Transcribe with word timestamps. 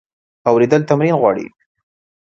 اورېدل 0.49 0.81
تمرین 0.89 1.13
غواړي. 1.21 1.45